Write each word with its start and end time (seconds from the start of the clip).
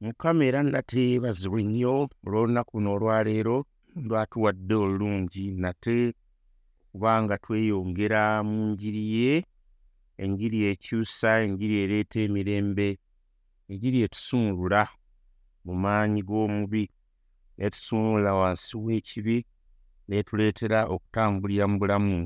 mukama 0.00 0.44
era 0.44 0.62
nate 0.62 1.00
yeebazibwe 1.10 1.62
nnyo 1.62 1.94
olw'olunaku 2.26 2.72
luno 2.78 2.90
olwaleero 2.96 3.56
lwatuwadde 4.06 4.74
olulungi 4.84 5.44
nate 5.62 5.96
kubanga 6.90 7.34
tweyongera 7.44 8.22
mu 8.48 8.58
njiri 8.72 9.04
ye 9.16 9.32
enjiri 10.22 10.58
ekyusa 10.72 11.30
enjiri 11.44 11.74
ereeta 11.84 12.18
emirembe 12.26 12.88
enjiri 13.70 13.98
etusumulula 14.06 14.82
mu 15.64 15.72
maanyi 15.82 16.20
g'omubi 16.28 16.84
netusumulula 17.58 18.30
wansi 18.40 18.74
w'ekibi 18.84 19.36
neetuleetera 20.08 20.78
okutambulira 20.94 21.64
mu 21.70 21.76
bulamu 21.80 22.16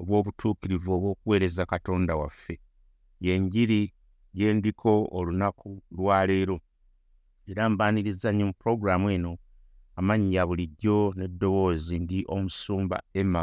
obw'obutuukirivu 0.00 0.90
obw'okuweereza 0.96 1.62
katonda 1.72 2.12
waffe. 2.20 2.54
Yenjiri 3.26 3.80
gye 4.36 4.48
ndiko 4.54 4.92
olunaku 5.16 5.70
lwaleero 5.96 6.56
era 7.50 7.62
mbaaniriza 7.70 8.28
nnyo 8.32 8.44
mu 8.48 8.54
pulogulaamu 8.60 9.08
eno 9.16 9.32
amannya 9.98 10.42
bulijjo 10.48 10.96
n'eddoboozi 11.16 11.96
ndi 12.04 12.18
omusumba 12.34 12.98
emma 13.20 13.42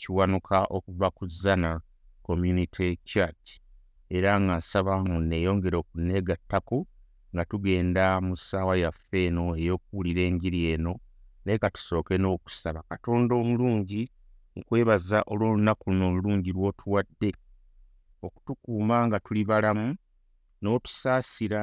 kiwanuka 0.00 0.58
okuva 0.76 1.08
ku 1.16 1.24
zana 1.42 1.70
community 2.26 2.96
church. 3.10 3.46
Era 4.16 4.40
nga 4.40 4.54
nsaba 4.60 4.92
munneeyongere 5.04 5.76
okunneegattako 5.82 6.78
nga 7.32 7.42
tugenda 7.50 8.04
mu 8.26 8.34
ssaawa 8.36 8.74
yaffe 8.82 9.18
eno 9.28 9.44
ey'okuwulira 9.60 10.22
enjiri 10.28 10.60
eno 10.74 10.92
naye 11.44 11.58
katusooke 11.62 12.14
n'okusaba 12.18 12.80
katonda 12.90 13.32
omulungi 13.40 14.02
nkwebaza 14.56 15.18
olw'olunaku 15.32 15.84
luno 15.90 16.04
olulungi 16.10 16.50
lw'otuwadde. 16.56 17.30
Okutukuuma 18.26 18.96
nga 19.06 19.18
tuli 19.24 19.42
balamu 19.50 19.88
n'otusaasira 20.62 21.62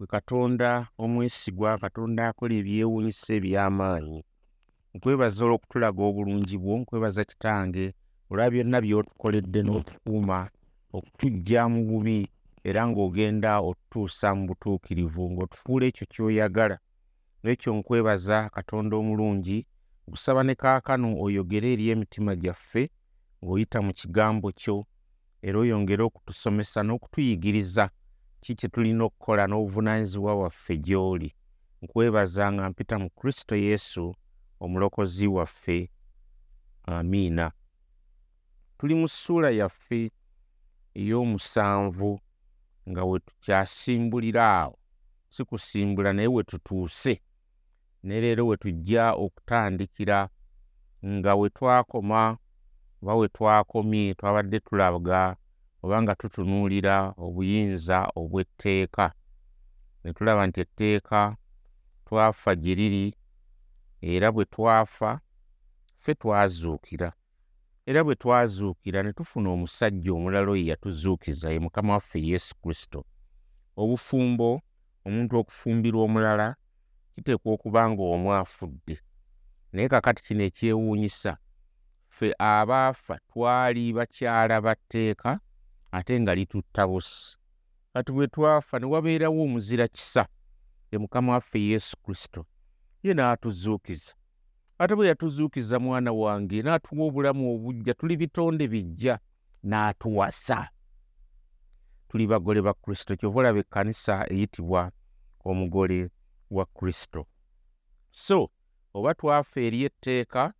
gwe 0.00 0.06
katonda 0.06 0.88
omwesigwa 0.98 1.78
katonda 1.78 2.28
akola 2.28 2.54
ebyewuunyisa 2.60 3.30
eby'amaanyi. 3.38 4.20
Nkwebaza 4.94 5.40
olw'okutulaga 5.44 6.02
obulungi 6.08 6.56
bwo 6.62 6.74
nkwebaza 6.80 7.22
kitange 7.30 7.84
olwa 8.30 8.46
byonna 8.52 8.78
by'otukoledde 8.84 9.60
n'otukuuma 9.62 10.38
okutuggya 10.96 11.62
mu 11.72 11.80
bubi 11.88 12.18
era 12.68 12.82
ng'ogenda 12.88 13.50
otutuusa 13.68 14.28
mu 14.36 14.42
butuukirivu 14.48 15.22
ng'otufuula 15.32 15.84
ekyo 15.90 16.04
ky'oyagala. 16.12 16.76
N'ekyo 17.42 17.70
nkwebaza 17.78 18.38
katonda 18.56 18.94
omulungi 19.00 19.58
okusaba 20.06 20.40
ne 20.44 20.54
kaakano 20.62 21.08
oyogere 21.24 21.68
eri 21.74 21.84
emitima 21.92 22.32
gyaffe 22.42 22.82
ng'oyita 23.42 23.78
mu 23.84 23.92
kigambo 23.98 24.48
kyo 24.60 24.76
era 25.46 25.56
oyongere 25.62 26.02
okutusomesa 26.08 26.80
n'okutuyigiriza 26.84 27.84
ki 28.40 28.54
kye 28.54 28.68
tulina 28.68 29.04
okukola 29.04 29.46
n'obuvunaanyizibwa 29.46 30.34
waffe 30.34 30.76
gy'oli. 30.76 31.34
Nkwebaza 31.82 32.52
nga 32.52 32.70
mpita 32.70 32.98
mu 32.98 33.10
kristo 33.10 33.56
yesu 33.56 34.14
omulokozi 34.60 35.26
waffe. 35.26 35.90
Amiina. 36.82 37.52
Tuli 38.78 38.94
mu 38.94 39.08
ssuula 39.08 39.50
yaffe 39.50 40.10
ey'omusanvu 40.94 42.20
nga 42.90 43.02
we 43.04 43.18
tukyasimbulira 43.18 44.44
awo. 44.60 44.78
Si 45.30 45.44
kusimbula 45.44 46.12
naye 46.12 46.28
we 46.28 46.42
tutuuse. 46.42 47.20
Ne 48.02 48.20
leero 48.20 48.46
we 48.46 48.56
tujja 48.56 49.12
okutandikira 49.12 50.28
nga 51.04 51.34
we 51.34 51.48
twakoma 51.50 52.38
oba 53.02 53.14
we 53.14 53.28
twakomye 53.28 54.14
twabadde 54.14 54.60
tulaga 54.60 55.36
oba 55.82 55.96
nga 56.02 56.14
tutunuulira 56.20 56.96
obuyinza 57.24 57.98
obw'etteeka 58.20 59.06
ne 60.02 60.10
tulaba 60.16 60.42
nti 60.46 60.58
etteeka 60.64 61.20
twafa 62.06 62.50
gye 62.62 62.74
riri 62.78 63.06
era 64.12 64.28
bwe 64.34 64.44
twafa 64.44 65.10
ffe 66.00 66.12
twazuukira 66.20 67.10
era 67.90 68.04
bwe 68.04 68.14
twazuukira 68.22 69.02
ne 69.02 69.12
tufuna 69.12 69.48
omusajja 69.50 70.10
omulala 70.12 70.50
oyo 70.54 70.64
yatuzuukiza 70.70 71.50
ye 71.54 71.58
mukama 71.64 71.92
waffe 71.94 72.18
yesu 72.30 72.54
kristo. 72.62 73.00
Obufumbo 73.76 74.62
omuntu 75.06 75.32
okufumbirwa 75.40 76.02
omulala 76.04 76.46
kiteekwa 77.14 77.52
okuba 77.52 77.90
nga 77.90 78.02
omu 78.14 78.28
afudde 78.34 78.96
naye 79.72 79.88
kakati 79.88 80.22
kino 80.26 80.42
ekyewuunyisa 80.48 81.32
ffe 82.14 82.28
abaafa 82.38 83.14
twali 83.28 83.92
bakyala 83.96 84.56
ba 84.64 84.74
tteeka 84.74 85.40
ate 85.92 86.20
nga 86.20 86.34
litutta 86.34 86.86
busi 86.86 87.36
kati 87.92 88.12
bwe 88.12 88.26
twafa 88.26 88.78
ne 88.78 88.86
wabeerawo 88.86 89.42
omuzira 89.42 89.88
kisa 89.88 90.26
ye 90.92 90.98
mukama 90.98 91.32
waffe 91.32 91.60
yesu 91.60 91.96
kristo 91.96 92.46
ye 93.02 93.14
n'atuzuukiza. 93.14 94.14
Ate 94.78 94.94
bwe 94.94 95.06
yatuzuukiza 95.06 95.78
mwana 95.78 96.12
wange 96.12 96.62
n'atuwa 96.62 97.06
obulamu 97.06 97.54
obujja 97.54 97.94
tuli 97.94 98.16
bitonde 98.16 98.68
bijja 98.68 99.18
n'atuwasa. 99.62 100.68
Tuli 102.08 102.26
bagole 102.26 102.62
ba 102.62 102.74
kristo 102.74 103.16
kyova 103.16 103.40
olaba 103.40 103.58
ekkanisa 103.58 104.26
eyitibwa 104.32 104.92
omugole 105.44 106.10
wa 106.50 106.66
kristo. 106.66 107.26
So 108.10 108.50
oba 108.94 109.14
twafa 109.14 109.60
eri 109.60 109.84
etteeka 109.84 110.52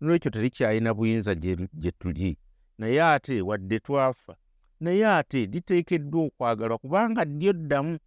nolwekyo 0.00 0.30
terikyalina 0.30 0.94
buyinza 0.94 1.34
gye 1.34 1.90
tuli. 1.98 2.38
Naye 2.78 3.02
ate 3.02 3.42
wadde 3.42 3.78
twafa 3.80 4.36
naye 4.82 5.06
ate 5.06 5.46
liteekeddwa 5.46 6.20
okwagalwa 6.26 6.78
kubanga 6.78 7.24
ddyo 7.24 7.52
ddamu 7.52 7.98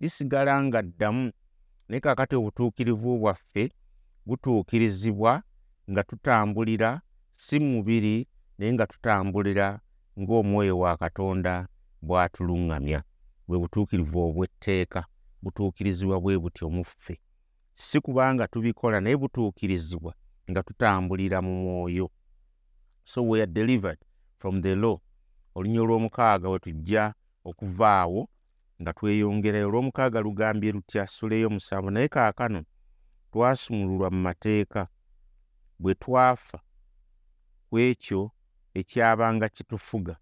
lisigala 0.00 0.62
nga 0.64 0.82
ddamu. 0.82 1.32
Naye 1.88 2.00
kaakati 2.00 2.34
obutuukirivu 2.36 3.18
bwaffe 3.18 3.62
butuukirizibwa 4.26 5.42
nga 5.90 6.02
tutambulira 6.04 7.00
si 7.34 7.58
mubiri 7.58 8.28
naye 8.58 8.72
nga 8.72 8.86
tutambulira 8.86 9.66
ng'omwoyo 10.20 10.78
wa 10.78 10.96
katonda 10.96 11.52
bw'atuluŋŋamya. 12.06 13.00
Bwe 13.48 13.56
butuukirivu 13.62 14.18
obw'etteeka 14.26 15.00
butuukirizibwa 15.42 16.16
bwe 16.22 16.38
butyo 16.42 16.70
mu 16.70 16.84
ffe. 16.84 17.14
Si 17.74 17.98
kubanga 18.00 18.46
tubikola 18.52 19.00
naye 19.00 19.16
butuukirizibwa 19.16 20.12
nga 20.50 20.62
tutambulira 20.62 21.42
mu 21.42 21.52
mwoyo. 21.62 22.06
So 23.04 23.22
we 23.28 23.42
are 23.42 23.52
delivered 23.52 23.98
from 24.38 24.62
the 24.62 24.76
law 24.76 24.98
olunya 25.54 25.80
olw'omukaaga 25.82 26.48
we 26.48 26.58
tujja 26.58 27.14
okuva 27.44 28.00
awo 28.02 28.28
nga 28.80 28.92
tweyongerayo 28.92 29.66
olw'omukaaga 29.68 30.20
lugambye 30.20 30.72
lutya 30.72 31.06
suleyo 31.06 31.50
musanvu. 31.50 31.90
Naye 31.90 32.08
kaakano 32.08 32.64
twasumululwa 33.32 34.10
mu 34.10 34.20
mateeka. 34.20 34.88
Bwe 35.78 35.94
twafa 35.94 36.58
ku 37.68 37.78
ekyo 37.78 38.30
ekyabanga 38.74 39.48
kitufuga. 39.48 40.16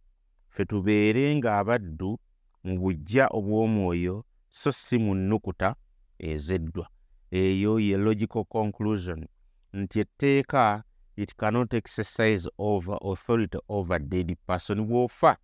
Ffe 0.49 0.65
tubeere 0.65 1.34
ng'abaddu 1.37 2.19
mu 2.65 2.72
buggya 2.81 3.25
obw'omwoyo 3.38 4.25
so 4.50 4.72
si 4.72 4.99
mu 4.99 5.15
nnukuta 5.15 5.75
ezeddwa. 6.19 6.87
Eyo 7.31 7.78
ye 7.78 7.97
logical 7.97 8.44
conclusion. 8.44 9.27
Nti 9.72 10.00
etteeka 10.00 10.83
it 11.19 11.34
cannot 11.37 11.75
exercise 11.75 12.49
over 12.59 12.97
authority 13.03 13.59
over 13.69 13.99
dead 13.99 14.37
person. 14.47 14.87
Bw'ofa 14.87 15.37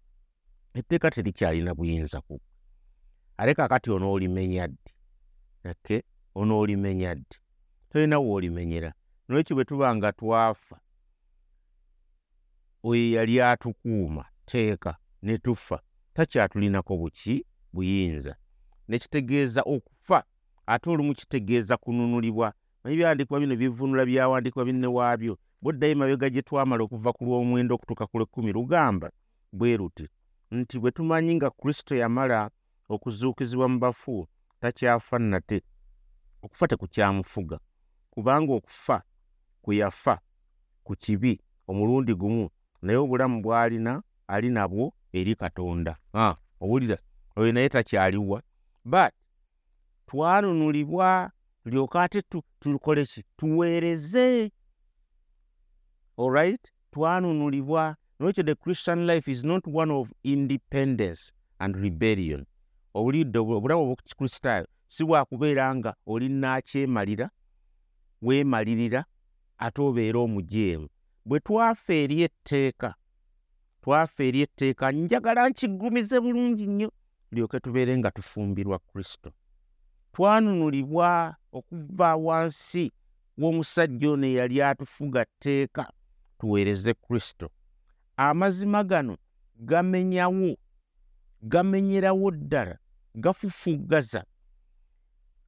etteeka 0.74 1.10
terikyalina 1.10 1.74
buyinza 1.74 2.20
ku. 2.20 2.40
Ate 3.36 3.54
kakati 3.54 3.90
onoolimenya 3.90 4.68
ddi 4.68 4.92
okay? 5.70 6.00
onoolimenya 6.34 7.14
ddi 7.14 7.36
tolina 7.90 8.18
woolimenyera 8.18 8.92
nolwekyo 9.28 9.56
bwe 9.56 9.64
tuba 9.64 9.96
nga 9.96 10.12
twafa 10.12 10.80
oyo 12.82 13.10
yali 13.10 13.40
atukuuma 13.40 14.24
teeka 14.46 14.96
ne 15.22 15.38
tufa 15.38 15.80
takyatulinako 16.14 16.96
buki 16.96 17.46
buyinza. 17.72 18.36
Nekitegeeza 18.88 19.62
okufa 19.62 20.24
ate 20.66 20.90
olumu 20.90 21.14
kitegeeza 21.14 21.76
kununulibwa. 21.76 22.54
Manyi 22.84 22.96
byawandikibwa 22.96 23.40
bino 23.40 23.56
bivunula 23.56 24.06
byawandikibwa 24.06 24.64
binne 24.64 24.86
waabyo 24.86 25.38
bweddayo 25.64 25.96
mabega 25.96 26.28
gye 26.30 26.42
twamala 26.42 26.84
okuva 26.84 27.10
ku 27.16 27.24
lw'omwenda 27.24 27.72
okutuuka 27.74 28.04
ku 28.06 28.18
lw'ekkumi 28.18 28.52
lugamba 28.52 29.08
bwe 29.52 29.76
ruti 29.80 30.06
nti 30.52 30.76
bwe 30.78 30.90
tumanyi 30.90 31.32
nga 31.34 31.50
kristo 31.50 31.96
yamala 31.96 32.50
okuzuukizibwa 32.88 33.68
mu 33.72 33.78
bafu 33.78 34.28
takyafa 34.60 35.18
nate. 35.18 35.62
Okufa 36.42 36.68
tekukyamufuga 36.68 37.56
kubanga 38.12 38.52
okufa 38.52 39.02
kwe 39.62 39.76
yafa 39.76 40.20
ku 40.84 40.92
kibi 40.96 41.40
omulundi 41.68 42.14
gumu 42.14 42.50
naye 42.82 42.98
obulamu 42.98 43.40
bw'alina 43.42 44.02
ali 44.28 44.48
nabwo 44.50 44.92
eri 45.12 45.34
katonda. 45.34 45.96
Owulira 46.60 46.98
oyo 47.36 47.52
naye 47.52 47.68
takyaliwa. 47.68 48.42
But 48.84 49.12
twanunulibwa 50.06 51.32
tulyoke 51.62 51.98
ate 51.98 52.22
tukole 52.60 53.06
ki? 53.06 53.24
Tuweereze 53.36 54.52
alright 56.18 56.72
twanunulibwa 56.90 57.96
nolwekyo 58.20 58.44
the 58.44 58.54
christian 58.54 59.06
life 59.06 59.30
is 59.30 59.44
not 59.44 59.66
one 59.66 59.92
of 59.92 60.12
independence 60.22 61.32
and 61.58 61.76
rebellion. 61.76 62.46
Obulidde 62.94 63.38
obulamu 63.38 63.82
obw'okikristaayo 63.82 64.66
si 64.88 65.04
bwakubeera 65.04 65.74
nga 65.74 65.94
oli 66.06 66.28
naakyemalira 66.28 67.30
weemalirira 68.22 69.04
ate 69.58 69.82
obeera 69.82 70.18
omujeemu. 70.18 70.88
Bwe 71.24 71.40
twafa 71.40 71.94
eri 71.94 72.22
etteeka 72.22 72.94
twafa 73.82 74.24
eri 74.24 74.40
etteeka 74.40 74.92
njagala 74.92 75.48
nkiggumize 75.48 76.20
bulungi 76.20 76.66
nnyo 76.66 76.92
lyoke 77.32 77.60
tubeere 77.60 77.98
nga 77.98 78.10
tufumbirwa 78.10 78.78
kristo. 78.78 79.32
Twanunulibwa 80.12 81.36
okuva 81.52 82.16
wansi 82.16 82.92
w'omusajja 83.38 84.10
ono 84.10 84.26
eyali 84.26 84.62
atufuga 84.62 85.24
tteeka 85.24 85.92
tuweereze 86.38 86.94
kristo. 86.94 87.50
Amazima 88.16 88.84
gano 88.84 89.16
gamenyawo 89.56 90.56
gamenyerawo 91.42 92.30
ddala 92.30 92.78
gafufuggaza 93.14 94.24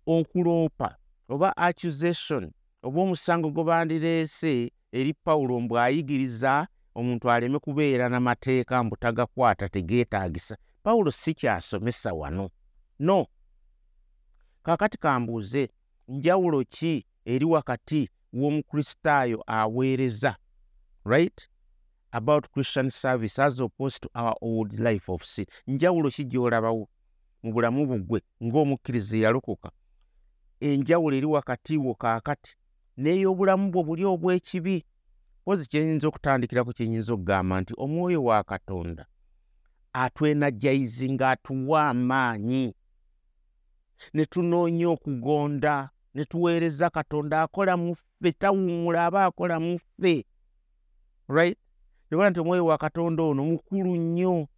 okuloopa 0.07 0.97
oba 1.29 1.57
accusation 1.57 2.53
oba 2.83 3.01
omusango 3.03 3.51
gwe 3.51 3.65
bandireese 3.65 4.71
eri 4.93 5.13
pawulo 5.15 5.61
mbw'ayigiriza 5.61 6.67
omuntu 6.95 7.31
aleme 7.31 7.59
kubeera 7.59 8.09
n'amateeka 8.09 8.85
mbu 8.85 8.97
tagakwata 8.97 9.69
tegeetaagisa. 9.69 10.57
Pawulo 10.83 11.11
si 11.11 11.35
kyasomesa 11.35 12.13
wano. 12.15 12.51
No. 12.99 13.27
Kaakati 14.63 14.99
kambuuze 14.99 15.69
njawulo 16.09 16.65
ki 16.65 17.07
eri 17.25 17.45
wakati 17.45 18.11
w'omukristaayo 18.33 19.43
aweereza 19.47 20.37
right 21.07 21.49
about 22.13 22.51
christian 22.53 22.91
service 22.91 23.39
as 23.39 23.61
opposed 23.61 24.03
to 24.03 24.09
our 24.15 24.35
old 24.41 24.79
life 24.79 25.09
of 25.13 25.25
sin. 25.25 25.47
Njawulo 25.67 26.11
ki 26.11 26.25
gy'olabawo 26.25 26.89
mu 27.43 27.53
bulamu 27.53 27.87
bugwe 27.87 28.21
ng'omukkiriza 28.43 29.17
eyalokoka 29.17 29.71
enjawulo 30.61 31.17
eri 31.17 31.27
wakati 31.27 31.77
wo 31.77 31.95
kaakati 31.95 32.57
n'ey'obulamu 32.99 33.71
bwo 33.71 33.83
buli 33.85 34.05
obw'ekibi. 34.05 34.85
Pozi 35.45 35.67
kyenyinza 35.71 36.09
okutandikiraku 36.09 36.73
kyenyinza 36.73 37.15
okugamba 37.15 37.61
nti 37.61 37.73
omwoyo 37.77 38.25
wa 38.25 38.43
katonda 38.45 39.07
atwenajaizi 39.93 41.07
ng'atuwa 41.13 41.89
amaanyi 41.89 42.75
ne 44.15 44.25
tunoonya 44.27 44.89
okugonda 44.89 45.91
ne 46.15 46.25
tuweereza 46.25 46.91
katonda 46.91 47.43
akola 47.43 47.77
mu 47.77 47.95
ffe 47.95 48.33
tawummula 48.33 49.07
aba 49.07 49.25
akola 49.25 49.61
mu 49.61 49.79
ffe 49.79 50.25
right? 51.29 51.59
Yobona 52.11 52.31
nti 52.31 52.41
omwoyo 52.41 52.65
wa 52.65 52.79
katonda 52.79 53.23
ono 53.23 53.45
mukulu 53.45 53.97
nnyo. 53.97 54.49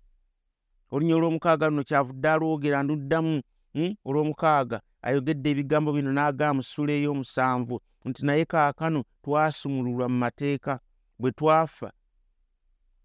Olunya 0.90 1.16
olw'omukaaga 1.16 1.68
luno 1.68 1.82
kyavudde 1.84 2.28
alwogera 2.30 2.82
nduddamu 2.82 3.42
hmm? 3.72 3.94
olw'omukaaga. 4.04 4.80
Ayogedde 5.02 5.50
ebigambo 5.50 5.92
bino 5.92 6.12
n'agamba 6.12 6.54
mu 6.54 6.62
ssula 6.62 6.92
ey'omusanvu 6.92 7.80
nti 8.04 8.26
naye 8.26 8.44
kaakano 8.44 9.04
twasumululwa 9.22 10.08
mu 10.08 10.18
mateeka 10.18 10.80
bwe 11.18 11.30
twafa 11.32 11.92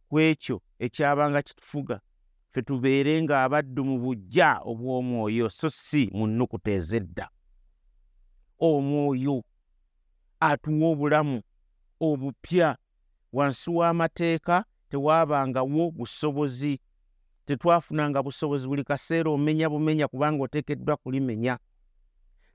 ku 0.10 0.20
ekyo 0.20 0.62
ekyabanga 0.80 1.42
kitufuga. 1.42 2.00
Ffe 2.50 2.62
tubeere 2.62 3.22
ng'abaddu 3.24 3.82
mu 3.86 3.96
bujja 4.04 4.60
obw'omwoyo 4.70 5.50
so 5.50 5.70
si 5.70 6.10
mu 6.14 6.28
nnukuta 6.28 6.72
ez'edda. 6.72 7.26
Omwoyo 8.60 9.44
atuwa 10.40 10.88
obulamu 10.92 11.42
obupya 12.00 12.78
wansi 13.34 13.70
w'amateeka 13.72 14.66
tewaabangawo 14.90 15.92
busobozi. 15.92 16.80
Tetwafunanga 17.46 18.24
busobozi 18.24 18.68
buli 18.68 18.84
kaseera 18.84 19.32
omenya 19.32 19.70
bumenya 19.70 20.08
kubanga 20.08 20.44
oteekeddwa 20.44 20.98
kulimenya. 20.98 21.58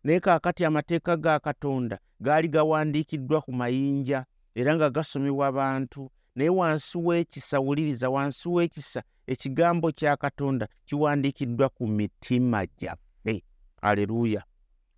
Naye 0.05 0.21
kaakati 0.21 0.65
amateeka 0.65 1.17
ga 1.17 1.39
katonda 1.39 1.99
gaali 2.21 2.49
gawandiikiddwa 2.49 3.41
ku 3.41 3.53
mayinja 3.53 4.25
era 4.55 4.77
nga 4.77 4.91
gasomebwa 4.91 5.53
bantu 5.53 6.11
naye 6.35 6.51
wansi 6.51 6.99
w'ekisa 6.99 7.61
wuliriza 7.61 8.11
wansi 8.11 8.49
w'ekisa 8.49 9.03
ekigambo 9.27 9.93
kya 9.93 10.17
katonda 10.17 10.69
kiwandiikiddwa 10.87 11.69
ku 11.69 11.87
mitima 11.87 12.67
gyaffe. 12.67 13.45
Aleluuya 13.83 14.45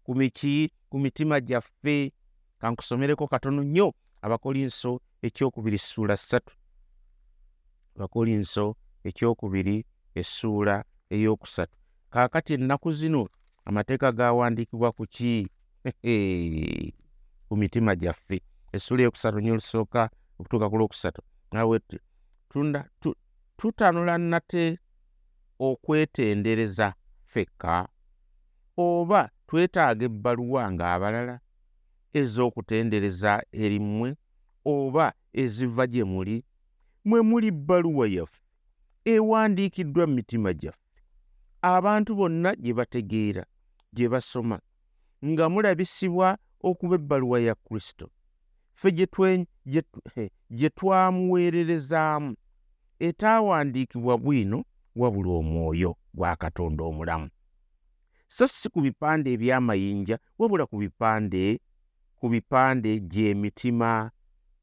ku 0.04 0.14
miki? 0.14 0.70
Ku 0.90 0.98
mitima 0.98 1.40
gyaffe. 1.40 2.12
Kankusomereko 2.58 3.26
katono 3.28 3.62
nnyo 3.62 3.92
abakolinso 4.22 5.00
ekyokubiri 5.22 5.78
ssuula 5.78 6.16
ssatu. 6.16 6.54
Abakolinso 7.96 8.76
ekyokubiri 9.04 9.84
essuula 10.14 10.84
ey'okusatu. 11.10 11.76
Kaakati 12.10 12.54
ennaku 12.54 12.92
zino 12.92 13.28
amateeka 13.64 14.12
gawandiikibwa 14.12 14.92
ku 14.92 15.06
ki? 15.06 15.48
Ku 17.48 17.56
mitima 17.56 17.96
gyaffe. 17.96 18.42
Essuula 18.72 19.02
eyokusatu 19.02 19.40
nyo 19.40 19.52
olusooka 19.52 20.10
okutuuka 20.38 20.70
ku 20.70 20.76
lwokusatu. 20.78 21.22
Nawe 21.52 21.80
tutanula 23.56 24.18
nate 24.18 24.78
okwetendereza 25.58 26.94
ffekka 27.26 27.88
oba 28.76 29.30
twetaaga 29.46 30.04
ebbaluwa 30.08 30.62
ng'abalala 30.72 31.36
ez'okutendereza 32.12 33.42
eri 33.52 33.78
mmwe 33.80 34.16
oba 34.64 35.12
eziva 35.32 35.86
gye 35.86 36.04
muli. 36.04 36.44
Mwe 37.04 37.22
muli 37.22 37.50
bbaluwa 37.50 38.08
yaffe 38.08 38.42
ewandiikiddwa 39.04 40.06
mu 40.06 40.14
mitima 40.14 40.52
gyaffe. 40.52 41.00
Abantu 41.62 42.14
bonna 42.14 42.56
gye 42.56 42.74
bategeera 42.74 43.44
gye 43.92 44.08
basoma 44.08 44.60
nga 45.24 45.48
mulabisibwa 45.48 46.38
okuba 46.62 46.94
ebbaluwa 46.94 47.40
ya 47.40 47.54
kristo. 47.54 48.10
Ffe 48.72 48.92
gye 50.50 50.68
twamuweererezaamu. 50.70 52.36
Etaawandiikibwa 52.98 54.18
bwino 54.18 54.64
wabula 54.96 55.30
omwoyo 55.30 55.96
gwa 56.14 56.36
katonda 56.36 56.84
omulamu. 56.84 57.30
So 58.28 58.46
si 58.48 58.68
ku 58.68 58.80
bipande 58.80 59.32
eby'amayinja 59.32 60.18
wabula 60.38 60.66
ku 60.66 60.76
bipande 60.78 61.60
ku 62.20 62.28
bipande 62.28 63.00
gy'emitima 63.00 64.10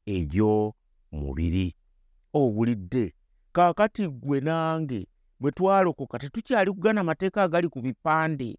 egy'omubiri. 0.06 1.74
Owulidde 2.34 3.14
kaakati 3.52 4.08
ggwe 4.08 4.40
nange 4.40 5.06
bwe 5.40 5.50
twalokoka 5.52 6.18
tetukyali 6.18 6.70
kugana 6.70 7.00
amateeka 7.00 7.42
agali 7.42 7.68
ku 7.68 7.80
bipande 7.80 8.58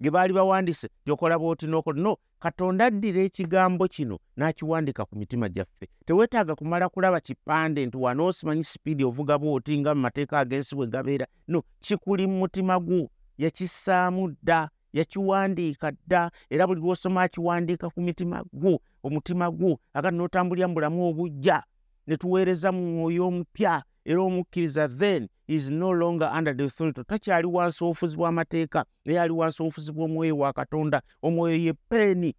ge 0.00 0.10
baali 0.10 0.32
bawandiise 0.32 0.88
gyokola 1.06 1.38
bwoti 1.38 1.66
n'okola 1.66 2.02
no 2.02 2.16
katonda 2.42 2.86
addira 2.86 3.22
ekigambo 3.22 3.88
kino 3.88 4.18
n'akiwandika 4.36 5.04
ku 5.04 5.16
mitima 5.16 5.48
gyaffe. 5.48 5.86
Teweetaaga 6.06 6.54
kumala 6.54 6.88
kulaba 6.88 7.20
kipande 7.20 7.86
nti 7.86 7.96
wano 7.96 8.26
osimanyi 8.26 8.64
sipiidi 8.64 9.04
ovuga 9.04 9.38
bwoti 9.38 9.78
nga 9.78 9.94
mu 9.94 10.00
mateeka 10.00 10.38
ag'ensi 10.38 10.74
bwe 10.76 10.86
gabeera. 10.86 11.26
No 11.48 11.62
kikuli 11.80 12.26
mu 12.26 12.38
mutima 12.38 12.80
gwo 12.80 13.10
yakissaamu 13.38 14.28
dda 14.42 14.70
yakiwandiika 14.94 15.92
dda 15.92 16.30
era 16.50 16.66
buli 16.66 16.80
lw'osoma 16.80 17.22
akiwandiika 17.22 17.90
ku 17.90 18.00
mitima 18.00 18.44
gwo 18.52 18.78
omutima 19.02 19.50
gwo 19.50 19.78
agati 19.94 20.16
n'otambulira 20.16 20.68
mu 20.68 20.74
bulamu 20.74 21.00
obujja 21.08 21.62
ne 22.06 22.16
tuweereza 22.16 22.72
mu 22.72 22.82
mwoyo 22.92 23.26
omupya 23.28 23.82
era 24.04 24.20
omukkiriza 24.22 24.88
then 24.88 25.28
is 25.46 25.70
no 25.70 25.92
longer 25.92 26.30
under 26.38 26.56
the 26.56 26.64
authority. 26.64 27.04
Takyali 27.04 27.46
wansi 27.46 27.84
obufuzi 27.84 28.16
bw'amateeka 28.16 28.84
naye 29.04 29.20
ali 29.20 29.32
wansi 29.32 29.62
obufuzi 29.62 29.92
bw'omwoyo 29.92 30.38
wa 30.38 30.52
katonda. 30.52 31.02
Omwoyo 31.22 31.56
ye 31.56 31.72
peeni 31.72 32.34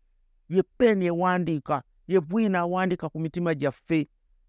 ye 0.49 0.63
peeni 0.77 1.05
ewandiika 1.05 1.81
ye 2.07 2.19
bwina 2.21 2.59
awandiika 2.59 3.09
ku 3.09 3.19
mitima 3.19 3.55
gyaffe 3.55 4.07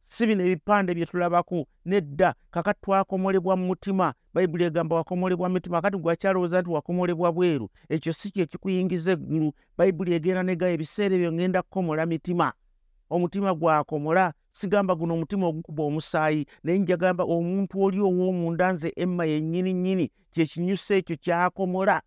si 0.08 0.26
bino 0.26 0.44
ebipande 0.44 0.94
bye 0.94 1.06
tulabako 1.06 1.66
nedda. 1.84 2.34
Kakati 2.50 2.80
twakomolebwa 2.80 3.56
mu 3.56 3.66
mutima. 3.66 4.14
Bayibuli 4.34 4.64
egamba 4.64 4.96
wakomolebwa 4.96 5.48
mutima. 5.48 5.82
Kati 5.82 5.98
gwakyalowooza 5.98 6.60
nti 6.60 6.70
wakomolebwa 6.70 7.32
bweru. 7.32 7.70
Ekyo 7.88 8.12
si 8.12 8.30
kye 8.30 8.46
kikuyingiza 8.46 9.12
eggulu. 9.12 9.52
Bayibuli 9.78 10.14
egenda 10.14 10.42
negaya 10.42 10.72
ebiseera 10.72 11.14
ebyo 11.14 11.32
ngenda 11.32 11.62
kukomola 11.62 12.06
mitima. 12.06 12.52
Omutima 13.10 13.54
gwakomola. 13.54 14.32
Sigamba 14.52 14.94
guno 14.94 15.14
omutima 15.14 15.46
ogukuba 15.46 15.82
omusaayi. 15.82 16.46
Naye 16.62 16.78
njagamba 16.78 17.24
omuntu 17.24 17.82
oli 17.82 18.00
ow'omunda 18.00 18.72
nze 18.72 18.92
emma 18.96 19.24
yennyini 19.24 19.72
nnyini 19.72 20.10
kyekinyusa 20.30 20.94
ekyo 20.94 21.16
kyakomola. 21.16 22.02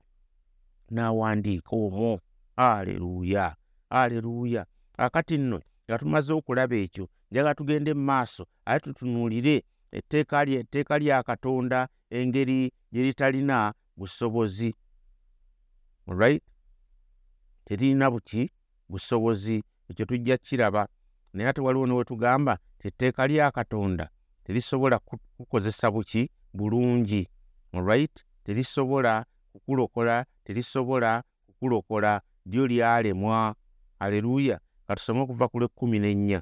N'awandiika 0.91 1.75
omwo. 1.75 2.19
Aleluuya 2.55 3.55
aleluuya 3.89 4.65
akati 4.97 5.37
nno 5.37 5.61
nga 5.89 5.97
tumaze 5.97 6.33
okulaba 6.33 6.75
ekyo 6.75 7.07
njaga 7.31 7.55
tugende 7.55 7.93
mu 7.93 8.03
maaso 8.03 8.47
aye 8.65 8.79
tutunuulire 8.79 9.63
etteeka 9.91 10.97
lya 10.99 11.23
katonda 11.23 11.87
engeri 12.09 12.71
gye 12.91 13.03
litalina 13.03 13.73
busobozi. 13.97 14.75
Right? 16.07 16.43
Teririna 17.65 18.11
buki 18.11 18.51
busobozi 18.89 19.63
ekyo 19.89 20.05
tujja 20.05 20.37
kiraba. 20.37 20.87
Naye 21.33 21.49
ate 21.49 21.61
waliwo 21.61 21.87
ne 21.87 21.93
we 21.93 22.03
tugamba 22.03 22.57
ti 22.79 22.87
etteeka 22.87 23.27
lya 23.27 23.51
katonda 23.51 24.09
terisobola 24.43 24.99
kukozesa 25.37 25.91
buki 25.91 26.29
bulungi. 26.53 27.27
Right? 27.73 28.25
Terisobola 28.43 29.25
kukulokola 29.53 30.25
terisobola 30.43 31.23
kukulokola. 31.45 32.21
Lyo 32.45 32.67
lyalemwa. 32.67 33.55
Aleluya 33.99 34.59
katusome 34.87 35.19
okuva 35.21 35.47
ku 35.47 35.59
lwekkumi 35.59 35.99
nennya 35.99 36.41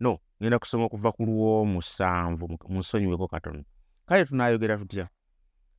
no 0.00 0.18
ngenda 0.40 0.58
kusoma 0.58 0.84
okuva 0.84 1.12
ku 1.12 1.22
lwomusanvu 1.24 2.58
munsonyiweko 2.68 3.28
katono. 3.28 3.64
Kale 4.06 4.24
tunaayogera 4.24 4.78
tutya? 4.78 5.08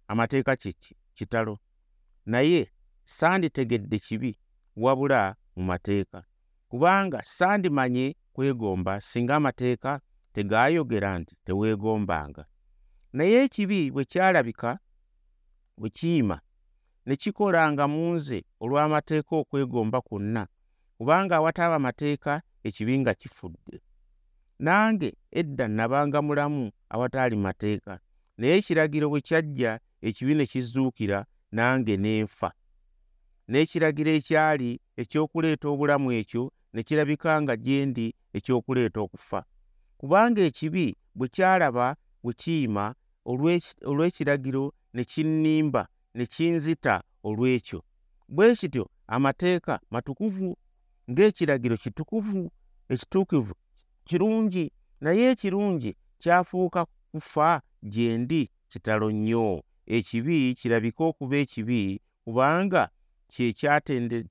Amateeka 0.08 0.56
kyeki 0.56 0.96
kitalo. 1.14 1.60
Naye 2.26 2.72
sanditegedde 3.06 4.00
kibi 4.00 4.40
wabula 4.76 5.36
mu 5.56 5.64
mateeka. 5.64 6.24
Kubanga 6.68 7.24
sandimanye 7.24 8.16
kwegomba 8.34 9.02
singa 9.02 9.36
amateeka 9.36 10.02
tegaayogera 10.34 11.20
nti 11.20 11.36
teweegombanga. 11.46 12.46
Naye 13.14 13.44
ekibi 13.44 13.92
bwe 13.92 14.06
kyalabika 14.06 14.80
bwe 15.78 15.90
kiyima 15.90 16.42
ne 17.06 17.16
kikolanga 17.16 17.88
mu 17.88 18.16
nze 18.16 18.40
olw'amateeka 18.64 19.36
okwegomba 19.42 20.02
kwonna 20.02 20.48
kubanga 20.98 21.36
awataaba 21.36 21.76
amateeka 21.76 22.42
ekibi 22.64 23.00
nga 23.00 23.14
kifudde 23.14 23.78
nange 24.60 25.16
edda 25.32 25.68
nabanga 25.68 26.22
mulamu 26.22 26.72
awataali 26.90 27.36
mateeka. 27.36 28.00
Naye 28.38 28.58
ekiragiro 28.58 29.10
bwe 29.10 29.22
kyajja 29.22 29.80
ekibi 30.02 30.36
ne 30.36 30.46
kizuukira 30.46 31.26
nange 31.52 31.98
ne 31.98 32.24
nfa 32.24 32.52
n'ekiragiro 33.50 34.12
ekyali 34.12 34.70
ekyokuleeta 35.02 35.68
obulamu 35.70 36.12
ekyo 36.20 36.52
ne 36.74 36.84
kirabika 36.84 37.42
nga 37.42 37.56
gye 37.56 37.86
ndi 37.86 38.06
ekyokuleeta 38.34 39.00
okufa. 39.02 39.46
Kubanga 39.98 40.42
ekibi 40.42 40.98
bwe 41.16 41.28
kyalaba 41.28 41.96
bwe 42.24 42.34
kiyima 42.34 42.96
olw'ekiragiro 43.90 44.74
ne 44.94 45.04
kinnimba 45.04 45.88
ne 46.16 46.26
kinzita 46.26 47.04
olw'ekyo. 47.24 47.80
Bwe 48.28 48.56
kityo 48.56 48.90
amateeka 49.08 49.80
matukuvu 49.92 50.58
ng'ekiragiro 51.12 51.78
kitukuvu 51.78 52.52
ekituukivu 52.90 53.54
kirungi 54.06 54.72
naye 55.02 55.32
ekirungi 55.32 55.96
kyafuuka 56.22 56.86
kufa 57.12 57.62
gye 57.84 58.18
ndi 58.18 58.50
kitalo 58.70 59.12
nnyo. 59.12 59.64
Ekibi 59.86 60.56
kirabika 60.60 61.04
okuba 61.04 61.38
ekibi 61.38 62.02
kubanga 62.24 62.90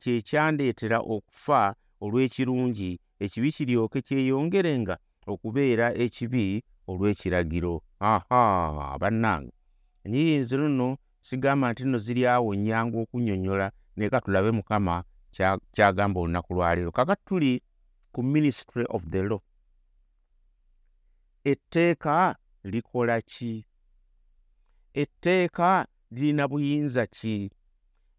kyekyandeetera 0.03 0.99
okufa 1.15 1.75
olw'ekirungi. 2.01 2.99
Ekibi 3.25 3.53
kiryoke 3.57 3.99
kyeyongerenga 4.07 4.95
okubeera 5.27 5.87
ekibi 6.05 6.63
olw'ekiragiro. 6.91 7.83
Aha 8.01 8.99
bannange. 9.01 9.53
Enyiri 10.05 10.57
nno 10.57 10.99
sigamba 11.21 11.73
nti 11.73 11.85
nno 11.85 11.99
ziri 11.99 12.27
awo 12.27 12.55
nnyangu 12.55 12.97
okunnyonnyola 13.03 13.67
naye 13.97 14.11
ka 14.11 14.21
tulabe 14.21 14.51
mukama 14.51 15.05
kyagamba 15.75 16.21
olunaku 16.21 16.55
lwaleero 16.55 16.93
kaka 16.93 17.17
tuli 17.17 17.63
ku 18.13 18.23
ministry 18.23 18.85
of 18.89 19.03
the 19.11 19.23
law 19.23 19.41
etteeka 21.45 22.37
likola 22.65 23.21
ki? 23.21 23.67
Etteeka 24.95 25.87
lirina 26.11 26.49
buyinza 26.49 27.07
ki? 27.07 27.51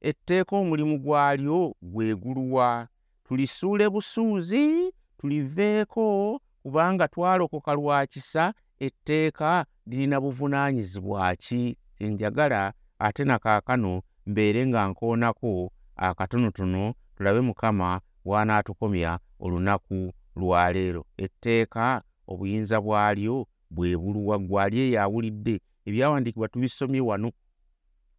Etteeka 0.01 0.55
omulimu 0.55 1.00
gwalyo 1.00 1.75
gweguluwa. 1.82 2.88
Tulisuule 3.24 3.89
busuuzi 3.89 4.94
tuliveeko 5.17 6.39
kubanga 6.63 7.08
twalokoka 7.08 7.74
lwa 7.74 8.05
kisa 8.08 8.53
etteeka 8.79 9.65
lirina 9.86 10.22
buvunaanyizibwa 10.22 11.36
ki? 11.36 11.77
Kyenjagala 11.98 12.74
ate 13.00 13.24
nakaakano 13.24 14.01
mbeere 14.25 14.67
nga 14.67 14.88
nkoonako 14.88 15.72
akatonotono 15.96 16.94
tulabe 17.17 17.41
mukama 17.41 18.01
w'anaatukomya 18.25 19.20
olunaku 19.39 20.13
lwaleero 20.36 21.05
etteeka 21.17 22.01
obuyinza 22.27 22.82
bwalyo 22.82 23.48
bwe 23.70 23.98
buluwa 23.98 24.39
gwali 24.39 24.79
eyo 24.79 25.01
awulidde 25.01 25.55
ebyawandiikibwa 25.88 26.48
tubisomye 26.48 27.01
wano 27.01 27.32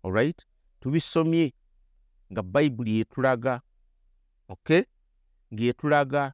olright 0.03 0.47
tubisomye 0.81 1.53
nga 2.33 2.43
bayibuli 2.43 2.99
yetulaga 2.99 3.61
ok 4.49 4.69
ng'etulaga 5.53 6.33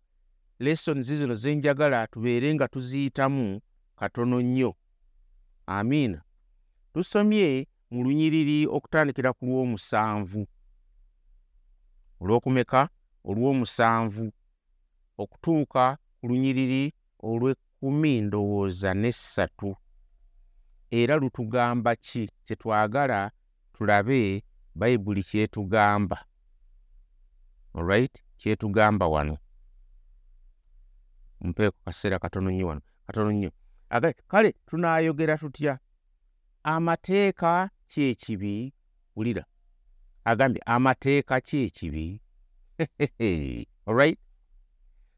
lessons 0.59 1.07
zino 1.07 1.35
zenjagala 1.35 2.07
tubeere 2.07 2.55
nga 2.55 2.69
tuziyitamu 2.69 3.61
katono 3.97 4.41
nnyo. 4.43 4.75
Amiina. 5.67 6.23
Tusomye 6.95 7.69
mu 7.91 8.03
lunyiriri 8.05 8.67
okutandikira 8.67 9.33
ku 9.33 9.45
lw'omusanvu. 9.47 10.43
Olw'okumeka 12.21 12.89
olw'omusanvu 13.25 14.33
okutuuka 15.23 15.99
ku 16.19 16.25
lunyiriri 16.29 16.95
olw'ekkumi 17.23 18.21
ndowooza 18.21 18.91
n'essatu. 18.95 19.77
Era 20.91 21.17
lutugamba 21.17 21.97
ki? 21.97 22.31
Kyetwagala 22.47 23.31
tulabe 23.73 24.45
bayibuli 24.75 25.23
kyetugamba. 25.23 26.19
Olright 27.75 28.15
kyetugamba 28.37 29.07
wano. 29.09 29.39
Mpeeko 31.41 31.77
kaseera 31.85 32.19
katono 32.19 32.51
nnyo 32.51 32.67
wano 32.67 32.81
katono 33.07 33.33
nnyo. 33.33 33.51
Kale 34.29 34.53
tunaayogera 34.67 35.39
tutya? 35.39 35.79
Amateeka 36.63 37.71
kyekibi 37.87 38.75
wulira. 39.17 39.45
Agambye 40.25 40.63
amateeka 40.67 41.41
kyekibi 41.41 42.21
olright 43.87 44.19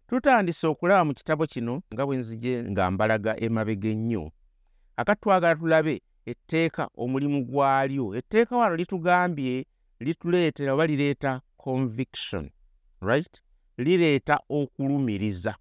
tutandise 0.06 0.66
okulaba 0.66 1.04
mu 1.04 1.14
kitabo 1.14 1.46
kino 1.46 1.82
nga 1.92 2.06
bwe 2.06 2.16
nzije 2.16 2.62
nga 2.70 2.90
mbalaga 2.90 3.40
emabega 3.40 3.88
ennyo. 3.88 4.30
Akati 4.96 5.20
twagala 5.20 5.56
tulabe 5.56 6.02
etteeka 6.26 6.88
omulimu 6.96 7.44
gwalyo. 7.44 8.14
Etteeka 8.14 8.56
wano 8.56 8.76
litugambye 8.76 9.66
lituleetera 10.00 10.74
oba 10.74 10.86
lireeta 10.86 11.40
conviction 11.56 12.50
right? 13.00 13.42
Lireeta 13.76 14.40
okulumiriza 14.48 15.56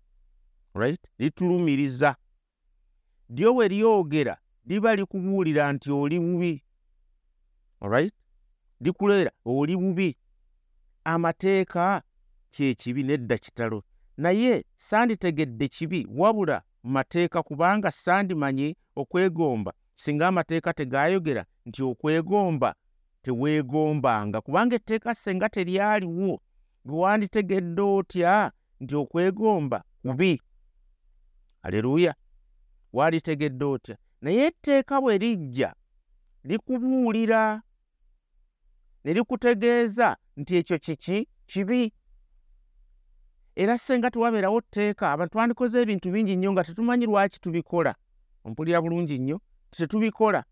right? 0.74 1.02
Litulumiriza. 1.20 2.16
Lyo 3.30 3.54
bwe 3.54 3.68
lyogera 3.68 4.38
liba 4.66 4.96
likubuulira 4.96 5.74
nti 5.74 5.92
oli 5.92 6.20
bubi 6.20 6.64
alright 7.82 8.14
likuleera 8.80 9.32
oli 9.46 9.78
bubi. 9.78 10.18
Amateeka 11.04 12.04
kyekibi 12.52 13.04
nedda 13.04 13.38
kitalo 13.38 13.84
naye 14.18 14.66
sanditegedde 14.78 15.68
kibi 15.68 16.08
wabula 16.16 16.62
mu 16.84 16.92
mateeka 16.92 17.44
kubanga 17.44 17.92
sandimanye 17.92 18.76
okwegomba 18.96 19.74
singa 19.96 20.28
amateeka 20.28 20.74
tegaayogera 20.74 21.46
nti 21.66 21.84
okwegomba 21.84 22.76
teweegombanga. 23.24 24.42
Kubanga 24.42 24.76
etteeka 24.76 25.16
senga 25.16 25.50
teryaliwo. 25.50 26.42
Gwe 26.86 26.98
wanditegedde 27.00 27.82
otya 27.82 28.52
nti 28.80 28.96
okwegomba 28.96 29.84
kubi? 30.02 30.42
Aleluya 31.62 32.16
wanditegedde 32.94 33.66
otya? 33.66 33.98
Naye 34.22 34.46
etteeka 34.46 35.02
bwe 35.02 35.18
lijja 35.18 35.76
likubuulira 36.44 37.62
ne 39.04 39.14
likutegeeza 39.14 40.18
nti 40.38 40.56
ekyo 40.56 40.80
kiki 40.80 41.28
kibi 41.46 41.94
era 43.56 43.78
senga 43.78 44.12
tewabeerawo 44.12 44.62
tteeka 44.62 45.12
abantu 45.12 45.32
twandikoze 45.34 45.82
ebintu 45.82 46.12
bingi 46.12 46.36
nnyo 46.36 46.52
nga 46.52 46.64
tetumanyi 46.64 47.06
lwaki 47.06 47.40
tubikola. 47.40 47.96
Ompulira 48.46 48.82
bulungi 48.82 49.20
nnyo 49.20 49.38
tetubikola. 49.72 50.44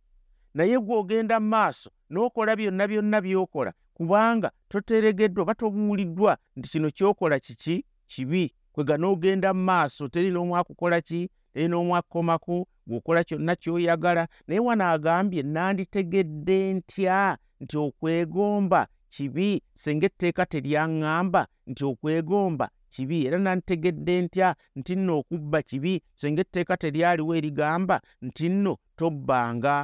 Naye 0.54 0.80
gwe 0.80 0.96
ogenda 0.98 1.40
mu 1.40 1.48
maaso 1.50 1.90
n'okola 2.12 2.56
byonna 2.56 2.88
byonna 2.88 3.18
by'okola 3.22 3.72
kubanga 3.98 4.52
toteregeddwa 4.70 5.42
oba 5.44 5.54
tobuuliddwa 5.56 6.38
nti 6.56 6.70
kino 6.70 6.90
ky'okola 6.92 7.40
kiki? 7.40 7.86
Kibi. 8.08 8.54
Kwega 8.72 8.98
n'ogenda 8.98 9.54
mu 9.54 9.64
maaso 9.64 10.08
teri 10.08 10.30
n'omu 10.32 10.54
akukola 10.58 11.02
ki? 11.02 11.30
Teri 11.54 11.68
n'omu 11.68 11.96
akukomako 11.96 12.68
gweokola 12.88 13.24
kyonna 13.24 13.56
ky'oyagala. 13.56 14.28
Naye 14.48 14.60
wano 14.60 14.86
agambye 14.86 15.44
nanditegedde 15.44 16.74
ntya 16.74 17.38
nti 17.60 17.78
okwegomba? 17.78 18.88
Kibi. 19.10 19.64
Senga 19.74 20.06
etteeka 20.06 20.46
teryaŋŋamba 20.46 21.48
nti 21.68 21.84
okwegomba 21.86 22.70
kibi 22.94 23.26
era 23.28 23.38
nanditegedde 23.40 24.14
ntya 24.22 24.56
nti 24.76 24.94
nno 24.96 25.14
okubba 25.20 25.60
kibi? 25.70 25.94
Senga 26.20 26.42
etteeka 26.42 26.78
teryaliwo 26.78 27.32
erigamba 27.40 27.96
nti 28.22 28.50
nno 28.50 28.74
tobbanga. 28.98 29.76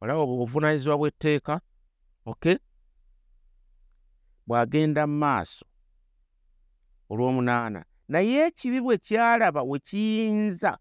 Olaba 0.00 0.20
obuvunaanyizibwa 0.24 0.96
bw'etteeka 1.00 1.54
ok? 2.30 2.44
Bw'agenda 4.46 5.02
mu 5.06 5.16
maaso 5.22 5.64
olw'omunaana. 7.10 7.80
Naye 8.08 8.46
ekibi 8.48 8.80
bwe 8.80 8.96
kyalaba 8.98 9.62
we 9.62 9.78
kiyinza 9.78 10.72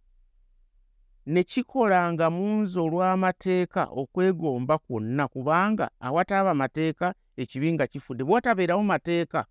ne 1.26 1.44
kikolanga 1.44 2.30
mu 2.30 2.46
nze 2.64 2.80
olw'amateeka 2.80 3.82
okwegomba 4.02 4.76
kwonna 4.78 5.28
kubanga 5.28 5.86
awataaba 6.00 6.54
mateeka 6.56 7.08
ekibi 7.42 7.74
nga 7.74 7.88
kifudde. 7.88 8.24
Bwe 8.24 8.34
watabeerawo 8.34 8.84
mateeka 8.84 9.46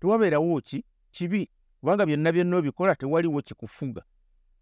tewabeerawo 0.00 0.60
ki 0.60 0.84
kibi 1.18 1.50
kubanga 1.80 2.06
byonna 2.06 2.32
byonna 2.32 2.56
obikola 2.56 2.94
tewaliwo 2.94 3.42
kikufuga. 3.42 4.02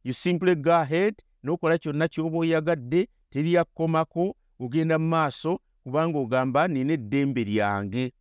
You 0.05 0.13
simply 0.15 0.55
go 0.55 0.73
ahead 0.73 1.15
n'okola 1.45 1.79
kyonna 1.79 2.09
ky'oba 2.09 2.39
oyagadde 2.39 3.09
teryakomako 3.31 4.37
ogenda 4.61 4.99
mu 4.99 5.09
maaso 5.09 5.61
kubanga 5.85 6.19
ogamba 6.19 6.69
nina 6.69 6.93
eddembe 6.93 7.45
lyange. 7.45 8.13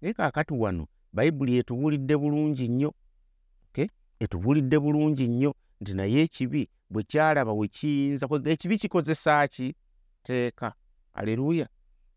Naye 0.00 0.14
kaakati 0.14 0.54
wano 0.54 0.86
bayibuli 1.12 1.56
etubuulidde 1.58 2.16
bulungi 2.16 2.68
nnyo 2.68 2.94
etubuulidde 4.20 4.78
bulungi 4.78 5.28
nnyo 5.28 5.54
nti 5.80 5.94
naye 5.94 6.22
ekibi 6.22 6.68
bwe 6.90 7.02
kyalaba 7.02 7.52
we 7.52 7.68
kiyinza 7.68 8.26
ekibi 8.44 8.78
kikozesa 8.78 9.48
ki? 9.48 9.74
Tteeka. 10.22 10.74
Aleluuya 11.14 11.68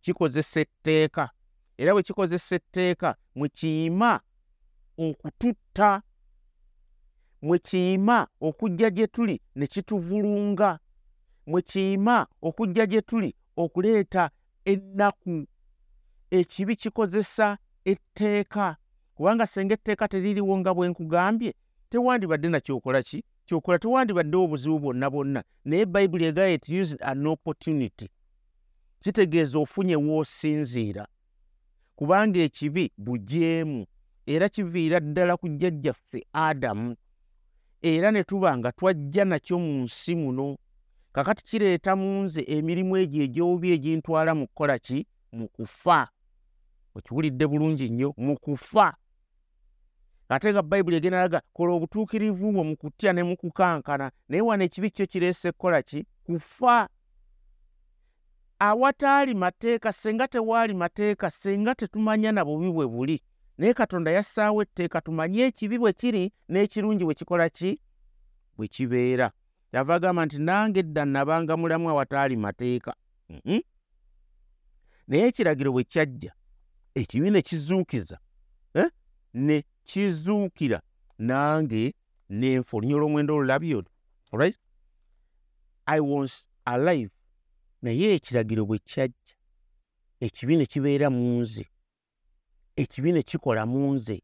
kikozesa 0.01 0.61
etteeka. 0.61 1.29
Era 1.77 1.93
bwe 1.93 2.03
kikozesa 2.03 2.55
etteeka 2.55 3.15
mwe 3.35 3.49
kiyima 3.49 4.21
okututta. 4.97 6.01
Mwe 7.41 7.59
kiyima 7.59 8.27
okujja 8.41 8.89
gye 8.89 9.07
tuli 9.07 9.41
ne 9.55 9.67
kituvulunga. 9.67 10.79
Mwe 11.45 11.61
kiyima 11.61 12.27
okujja 12.41 12.85
gye 12.85 13.01
tuli 13.01 13.35
okuleeta 13.57 14.29
ennaku. 14.65 15.47
Ekibi 16.31 16.75
kikozesa 16.75 17.57
etteeka 17.85 18.77
kubanga 19.15 19.47
senga 19.47 19.73
etteeka 19.73 20.07
teririwo 20.07 20.57
nga 20.57 20.73
bwe 20.73 20.89
nkugambye 20.89 21.53
tewandibadde 21.89 22.49
nakyokola 22.49 23.03
ki? 23.03 23.23
Kyokola 23.45 23.79
tewandibaddewo 23.79 24.43
obuzibu 24.43 24.79
bwonna 24.79 25.09
bwonna. 25.09 25.43
Naye 25.65 25.85
bayibuli 25.85 26.25
egaa 26.25 26.47
it 26.47 26.69
used 26.69 27.01
an 27.01 27.27
opportunity. 27.27 28.09
Kitegeeza 28.99 29.59
ofunye 29.59 29.95
woosinziira 29.95 31.07
kubanga 31.95 32.39
ekibi 32.39 32.91
bujeemu 32.97 33.85
era 34.27 34.49
kiviira 34.49 34.99
ddala 34.99 35.37
ku 35.37 35.47
jjajjaffe 35.49 36.19
adamu 36.33 36.95
era 37.81 38.11
ne 38.11 38.23
tuba 38.23 38.57
nga 38.57 38.71
twajja 38.71 39.25
nakyo 39.25 39.59
mu 39.59 39.83
nsi 39.83 40.15
muno. 40.15 40.57
Kakati 41.11 41.43
kireeta 41.43 41.95
mu 41.95 42.23
nze 42.23 42.41
emirimu 42.47 42.97
egyo 42.97 43.23
egyobi 43.23 43.71
egintwala 43.71 44.35
mu 44.35 44.47
kukola 44.47 44.77
ki? 44.79 45.07
Mu 45.31 45.47
kufa. 45.47 46.07
Okiwulidde 46.95 47.47
bulungi 47.47 47.89
nnyo 47.89 48.13
mu 48.17 48.37
kufa. 48.37 48.95
Ate 50.29 50.51
nga 50.51 50.61
bayibuli 50.61 50.97
egenda 50.97 51.19
laga 51.19 51.41
kola 51.53 51.73
obutuukirivu 51.73 52.51
bwo 52.51 52.63
mu 52.63 52.75
kutya 52.77 53.13
ne 53.13 53.23
mu 53.23 53.35
kukankana 53.37 54.11
naye 54.29 54.41
wano 54.41 54.63
ekibi 54.63 54.89
kyo 54.91 55.07
kireese 55.07 55.51
kukola 55.51 55.81
ki? 55.81 56.05
Kufa. 56.25 56.89
Awataali 58.59 59.33
mateeka 59.33 59.93
senga 59.93 60.27
tewaali 60.27 60.73
mateeka 60.73 61.29
senga 61.29 61.75
tetumanya 61.75 62.31
na 62.31 62.45
bubi 62.45 62.71
bwe 62.71 62.87
buli 62.87 63.21
naye 63.57 63.73
katonda 63.73 64.11
yassaawo 64.11 64.61
etteeka 64.61 65.01
tumanye 65.01 65.41
ekibi 65.49 65.77
bwe 65.79 65.93
kiri 65.93 66.33
n'ekirungi 66.49 67.03
bwe 67.05 67.13
kikola 67.13 67.49
ki? 67.49 67.81
Bwe 68.57 68.67
kibeera. 68.67 69.31
Yava 69.73 69.95
agamba 69.95 70.25
nti 70.25 70.37
nange 70.39 70.79
edda 70.79 71.05
nabanga 71.05 71.57
mulamu 71.57 71.89
awataali 71.89 72.35
mateeka. 72.37 72.95
Mm 73.29 73.39
-hmm. 73.45 73.61
naye 75.07 75.27
ekiragiro 75.27 75.71
bwe 75.71 75.83
kyajja 75.83 76.33
ekibi 76.95 77.31
ne 77.31 77.41
kizuukiza 77.41 78.19
eh? 78.73 78.89
ne 79.33 79.63
kizuukira. 79.83 80.81
Nange 81.19 81.93
nenfa 82.29 82.77
olunya 82.77 82.95
olw'omwenda 82.95 83.33
olulabyo 83.33 83.83
right? 84.31 84.55
I 85.85 85.99
was 85.99 86.45
alive. 86.65 87.11
Naye 87.81 88.13
ekiragiro 88.15 88.65
bwe 88.65 88.79
kyajja 88.79 89.35
ekibi 90.19 90.57
ne 90.57 90.65
kibeera 90.65 91.09
mu 91.09 91.41
nze 91.41 91.65
ekibi 92.77 93.11
ne 93.11 93.21
kikola 93.23 93.65
mu 93.65 93.93
nze 93.93 94.21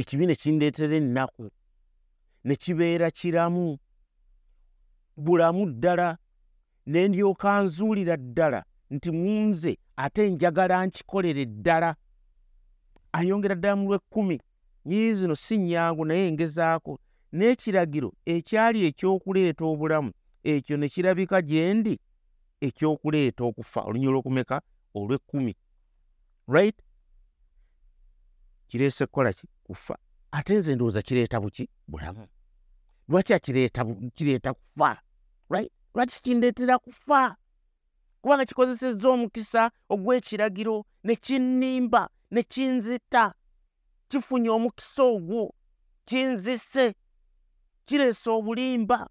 ekibi 0.00 0.26
ne 0.26 0.34
kindeetera 0.34 0.96
ennaku 0.96 1.50
ne 2.44 2.54
kibeera 2.56 3.10
kiramu 3.10 3.78
bulamu 5.16 5.66
ddala 5.70 6.18
ne 6.86 7.08
ndyoka 7.08 7.62
nzuulira 7.62 8.16
ddala 8.16 8.60
nti 8.90 9.10
mu 9.10 9.48
nze 9.48 9.78
ate 9.96 10.30
njagala 10.30 10.86
nkikolere 10.86 11.44
ddala. 11.46 11.96
Ayongera 13.12 13.54
ddala 13.54 13.76
mu 13.76 13.84
lw'ekkumi 13.88 14.40
nyiri 14.86 15.14
zino 15.14 15.34
si 15.36 15.58
nnyangu 15.58 16.04
naye 16.04 16.32
ngezaako 16.32 16.98
n'ekiragiro 17.32 18.10
ekyali 18.34 18.78
ekyokuleeta 18.88 19.64
obulamu 19.64 20.10
ekyo 20.44 20.76
ne 20.76 20.88
kirabika 20.88 21.42
gye 21.42 21.74
ndi 21.74 21.94
ekyokuleeta 22.66 23.42
okufa 23.44 23.80
olunya 23.88 24.08
olw'okumeka 24.10 24.56
olw'ekkumi. 24.94 25.52
Right 26.48 26.78
kireese 28.70 29.06
kukola 29.06 29.32
ki? 29.32 29.48
Kufa. 29.64 29.98
Ate 30.32 30.54
nze 30.56 30.74
ndowooza 30.74 31.02
kireeta 31.02 31.40
buki? 31.40 31.68
Bulamu. 31.88 32.26
Lwaki 33.08 33.34
akireeta 33.34 33.84
kireeta 34.14 34.54
kufa? 34.54 35.00
Lwaki 35.94 36.22
kindeetera 36.22 36.78
kufa? 36.78 37.36
Kubanga 38.22 38.44
kikozesezza 38.44 39.08
omukisa 39.08 39.70
ogw'ekiragiro 39.88 40.84
ne 41.04 41.16
kinnimba 41.16 42.08
ne 42.30 42.42
kinzita. 42.42 43.34
Kifunye 44.08 44.50
omukisa 44.50 45.02
ogwo 45.02 45.54
kinzise 46.04 46.94
kireese 47.84 48.30
obulimba. 48.30 49.08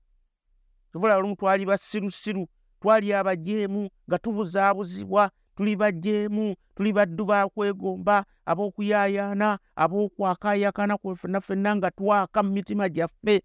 Tuvula 0.92 1.18
olumu 1.18 1.36
twali 1.36 1.66
basirusiru 1.66 2.48
twali 2.82 3.14
abajeemu 3.14 3.90
nga 4.10 4.18
tubuzaabuzibwa 4.20 5.32
tuli 5.60 5.76
bajeemu 5.76 6.56
tuli 6.76 6.94
baddu 6.94 7.26
ba 7.26 7.50
kwegomba 7.50 8.26
ab'okuyaayaana 8.46 9.60
ab'okwakaayakana 9.76 10.98
kwefenna 10.98 11.42
fenna 11.42 11.76
nga 11.76 11.92
twaka 11.92 12.44
mu 12.44 12.52
mitima 12.54 12.90
gyaffe. 12.90 13.44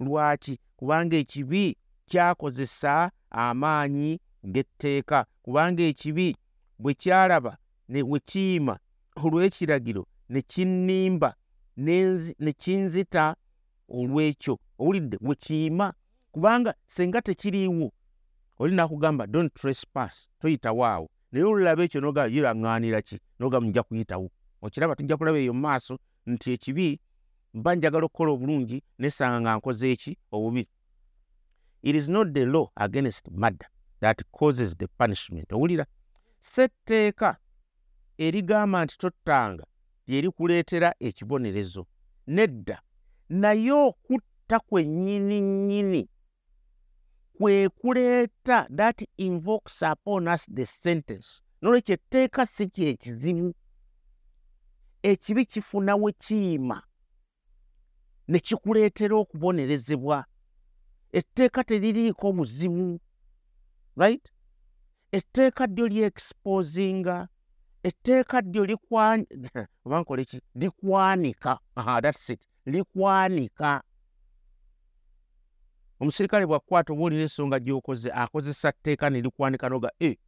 Lwaki? 0.00 0.60
Kubanga 0.76 1.16
ekibi 1.16 1.76
kyakozesa 2.06 3.10
amaanyi 3.30 4.20
ng'etteeka 4.46 5.26
kubanga 5.42 5.82
ekibi 5.82 6.36
bwe 6.78 6.94
kyalaba 6.94 7.58
ne 7.88 8.02
we 8.02 8.18
kiyima 8.20 8.78
olw'ekiragiro 9.24 10.06
ne 10.28 10.42
kinnimba 10.42 11.34
ne 12.44 12.52
kinzita 12.62 13.34
olw'ekyo 13.88 14.54
owulidde 14.78 15.18
we 15.20 15.34
kiyima 15.34 15.94
kubanga 16.32 16.74
senga 16.86 17.22
tekiriiwo 17.22 17.90
oli 18.58 18.74
nakugamba 18.74 19.26
don't 19.26 19.54
trespass 19.54 20.28
toyitawo 20.40 20.86
awo 20.86 21.08
naye 21.36 21.46
olulaba 21.46 21.82
ekyo 21.84 22.00
nogamba 22.00 22.32
yiraŋŋaanira 22.32 23.02
ki? 23.02 23.20
Nogamba 23.38 23.68
nja 23.68 23.82
kuyitawo. 23.82 24.30
Okiraba 24.62 24.96
tujja 24.96 25.16
kulaba 25.16 25.38
eyo 25.38 25.52
mu 25.52 25.60
maaso 25.60 25.98
nti 26.26 26.52
ekibi 26.52 27.00
mba 27.54 27.74
njagala 27.74 28.04
okukola 28.06 28.30
obulungi 28.32 28.82
nesanga 28.98 29.40
nga 29.40 29.56
nkoze 29.56 29.92
eki? 29.92 30.12
Obubi 30.32 30.64
it 31.82 31.94
is 31.94 32.08
not 32.08 32.32
the 32.32 32.46
law 32.46 32.66
against 32.76 33.30
murder 33.30 33.68
that 34.00 34.18
causes 34.32 34.74
the 34.76 34.88
punishment. 34.88 35.52
Owulira. 35.52 35.86
Setteeka 36.40 37.36
erigamba 38.18 38.84
nti 38.84 38.98
tottanga 38.98 39.64
lyerikuleetera 40.06 40.94
ekibonerezo. 41.00 41.86
Nedda. 42.26 42.80
Naye 43.28 43.72
okutta 43.72 44.58
kwennyini 44.68 45.40
nnyini 45.40 46.08
kwe 47.38 47.68
kuleeta 47.68 48.68
that 48.76 49.02
invokes 49.16 49.82
upon 49.82 50.28
us 50.28 50.46
the 50.54 50.66
sentence. 50.66 51.42
Nolwekyo 51.62 51.94
etteeka 51.94 52.46
si 52.46 52.66
kyekizibu 52.68 53.54
ekibi 55.02 55.44
kifuna 55.44 55.96
we 55.96 56.12
kiyima 56.12 56.82
ne 58.28 58.38
kikuleetera 58.38 59.16
okubonerezebwa. 59.16 60.24
Etteeka 61.12 61.64
teririiko 61.64 62.32
buzibu 62.32 63.00
right? 63.96 64.28
Etteeka 65.12 65.66
ddyo 65.66 65.88
lyexposinga 65.88 67.28
etteeka 67.82 68.42
ddyo 68.42 68.64
nkole 69.86 70.24
ki 70.24 70.40
likwanika. 70.54 71.58
Thats 71.74 72.30
it. 72.30 72.40
Likwanika 72.66 73.82
omusirikale 76.00 76.46
bwakukwata 76.46 76.92
oba 76.92 77.04
olina 77.04 77.22
ensonga 77.22 77.58
gyokoze 77.60 78.10
akozesa 78.12 78.72
tteeka 78.72 79.10
ne 79.10 79.20
likwanika 79.20 79.68
noga 79.68 79.90
e 80.00 80.18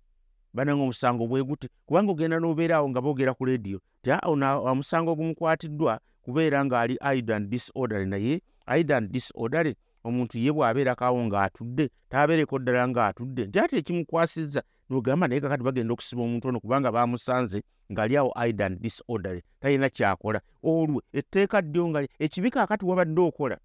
bananga 0.55 0.83
omusango 0.83 1.27
bwe 1.27 1.45
guti? 1.45 1.69
Kubanga 1.87 2.13
ogenda 2.13 2.41
n'obeera 2.41 2.77
awo 2.77 2.89
nga 2.89 3.01
boogera 3.01 3.35
ku 3.35 3.45
lediyo 3.47 3.79
ti 4.03 4.11
ono 4.25 4.65
omusango 4.65 5.13
ogumukwatiddwa 5.13 6.01
kubeera 6.25 6.65
ng'ali 6.65 6.97
idan 7.17 7.51
disordery 7.51 8.07
naye 8.07 8.41
idan 8.81 9.09
disordery 9.13 9.77
omuntu 10.05 10.39
ye 10.39 10.51
bw'abeerako 10.53 11.05
awo 11.05 11.21
ng'atudde 11.29 11.91
taabeereko 12.09 12.59
ddala 12.59 12.89
ng'atudde. 12.89 13.47
Nti 13.47 13.59
ate 13.61 13.77
ekimukwasizza 13.79 14.63
nogamba 14.89 15.29
naye 15.29 15.41
kakati 15.41 15.63
bagenda 15.63 15.93
okusiba 15.93 16.23
omuntu 16.23 16.49
ono 16.49 16.61
kubanga 16.61 16.93
bamusanze 16.93 17.61
ng'ali 17.93 18.17
awo 18.17 18.33
idan 18.49 18.81
disordery 18.81 19.43
talina 19.61 19.89
kyakola. 19.89 20.41
Olwo 20.65 21.03
etteeka 21.13 21.61
ddyo 21.63 21.89
nga 21.89 22.09
ekibi 22.19 22.51
kaakati 22.51 22.85
wabadde 22.89 23.21
okola 23.21 23.57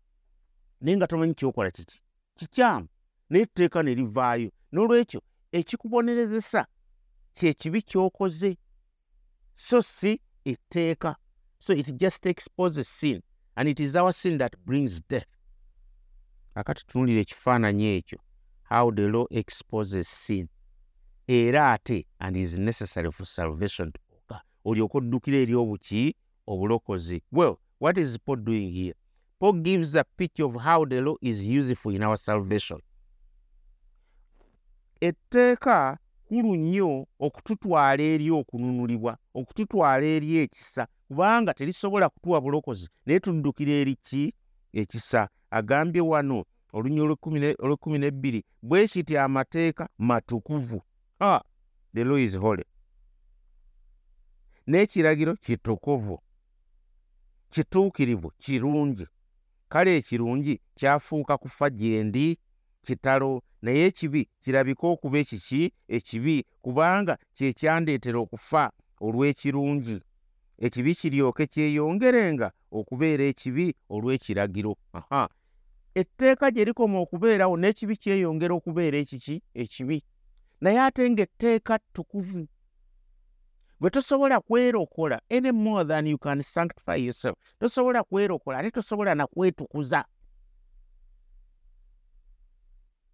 naye 0.84 0.98
nga 0.98 1.08
tomanyi 1.08 1.34
kyokola 1.34 1.72
kiki? 1.72 2.02
Kikyamu. 2.36 2.88
Naye 3.30 3.44
etteeka 3.44 3.84
ne 3.84 3.96
livaayo. 3.96 4.52
N'olwekyo 4.72 5.22
ekikubonerezesa 5.52 6.68
kyekibi 7.34 7.82
ky'okoze. 7.82 8.58
So 9.56 9.82
si 9.82 10.22
etteeka. 10.46 11.16
So 11.60 11.74
it 11.74 11.96
just 11.96 12.26
exposes 12.26 12.88
sin 12.90 13.22
and 13.56 13.70
it 13.70 13.80
is 13.80 13.96
our 13.96 14.14
sin 14.14 14.38
that 14.38 14.56
brings 14.66 15.02
death. 15.08 15.28
Akati 16.56 16.86
tunulira 16.86 17.22
ekifaananyi 17.22 17.86
ekyo 17.86 18.20
how 18.64 18.92
the 18.92 19.08
law 19.08 19.26
exposes 19.32 20.08
sin. 20.08 20.48
Era 21.28 21.72
ate 21.74 22.06
and 22.20 22.38
is 22.38 22.58
necessary 22.58 23.12
for 23.12 23.26
salvation 23.26 23.92
toka 23.92 24.42
olyoka 24.66 24.98
oddukira 24.98 25.38
eri 25.38 25.56
obuki 25.56 26.16
obulokozi. 26.48 27.22
Well 27.32 27.58
what 27.80 27.98
is 27.98 28.18
paul 28.20 28.38
doing 28.38 28.72
here 28.72 28.96
paul 29.44 29.62
gives 29.62 29.94
a 29.96 30.06
picture 30.06 30.46
of 30.46 30.56
how 30.56 30.86
the 30.86 31.02
law 31.02 31.16
is 31.22 31.46
useful 31.46 31.94
in 31.94 32.02
our 32.02 32.18
salvation. 32.18 32.80
Etteeka 35.02 35.98
kulu 36.28 36.56
nnyo 36.56 37.08
okututwala 37.20 38.04
eri 38.04 38.32
okununulibwa 38.32 39.18
okututwala 39.34 40.06
eri 40.06 40.38
ekisa 40.38 40.88
kubanga 41.08 41.54
terisobola 41.54 42.10
kutuwa 42.10 42.42
bulokozi 42.42 42.90
naye 43.06 43.20
tuddukira 43.20 43.74
eri 43.74 43.96
ki? 43.96 44.34
Ekisa. 44.74 45.30
Agambye 45.52 46.02
wano 46.02 46.46
olunya 46.74 47.04
olwekumi 47.60 48.00
nebbiri 48.00 48.46
bwe 48.62 48.88
kiti 48.88 49.18
amateeka 49.18 49.90
matukuvu. 49.98 50.82
Ah, 51.20 51.42
the 51.94 52.04
law 52.04 52.18
is 52.18 52.38
holy. 52.38 52.64
N'ekiragiro 54.68 55.36
kitukuvu 55.36 56.20
kituukirivu 57.50 58.32
kirungi 58.32 59.08
kale 59.74 59.98
ekirungi 59.98 60.62
kyafuuka 60.76 61.38
kufa 61.38 61.70
gyendi 61.70 62.38
kitalo 62.86 63.42
naye 63.62 63.86
ekibi 63.86 64.30
kirabika 64.42 64.88
okuba 64.88 65.18
ekiki? 65.18 65.74
Ekibi 65.88 66.46
kubanga 66.62 67.18
kyekyandeetera 67.36 68.20
okufa 68.20 68.72
olw'ekirungi. 69.06 69.98
Ekibi 70.66 70.96
kiryoke 71.00 71.46
kyeyongerenga 71.54 72.48
okubeera 72.72 73.24
ekibi 73.32 73.66
olw'ekiragiro. 73.90 74.78
Aha. 74.94 75.30
Etteeka 75.96 76.52
gye 76.54 76.66
likoma 76.66 76.98
okubeerawo 77.04 77.56
n'ekibi 77.58 77.96
kyeyongera 77.98 78.54
okubeera 78.56 78.98
ekiki? 79.04 79.42
Ekibi. 79.62 79.98
Naye 80.62 80.80
ate 80.86 81.10
ng'etteeka 81.10 81.80
ttukuvu 81.80 82.46
bwe 83.84 83.90
tosobola 83.90 84.40
kwerokola 84.40 85.22
any 85.30 85.52
more 85.52 85.84
than 85.86 86.08
you 86.08 86.18
can 86.18 86.42
sanctify 86.42 86.96
yourself. 86.96 87.38
Tosobola 87.60 88.04
kwerokola 88.04 88.58
ate 88.60 88.72
tosobola 88.72 89.16
nakwetukuza 89.16 90.06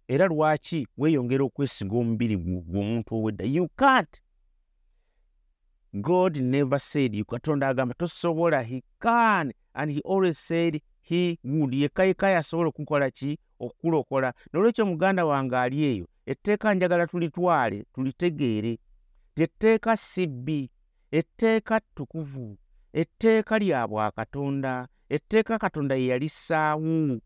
era 0.08 0.26
lwaki 0.26 0.86
weeyongera 0.98 1.44
okwesiga 1.44 1.96
omubiri 1.96 2.36
gwomuntu 2.36 3.14
owedda? 3.14 3.44
You 3.44 3.68
can't. 3.68 4.20
God 5.92 6.36
never 6.36 6.80
said 6.80 7.14
you 7.14 7.24
katonda 7.24 7.68
agamba 7.68 7.94
tosobola 7.94 8.62
he 8.62 8.82
can. 9.00 9.52
And 9.74 9.90
he 9.90 10.00
always 10.04 10.38
said 10.38 10.80
he 11.00 11.38
would. 11.44 11.74
Yekka 11.74 12.04
yekka 12.04 12.28
yasobola 12.28 12.68
okukola 12.68 13.10
ki? 13.10 13.38
Okukulokola 13.60 14.34
nolwekyo 14.52 14.86
muganda 14.86 15.24
wange 15.26 15.56
ali 15.56 15.84
eyo 15.84 16.08
etteeka 16.26 16.74
njagala 16.74 17.06
tulitwale 17.06 17.84
tulitegeere 17.94 18.78
tetteeka 19.40 19.96
sibbi 19.96 20.70
etteeka 21.10 21.80
ttukuvu 21.80 22.58
etteeka 22.92 23.58
lya 23.58 23.88
bwakatonda 23.88 24.88
etteeka 25.08 25.58
katonda 25.58 25.94
ye 25.94 26.06
yalissaawo 26.06 27.20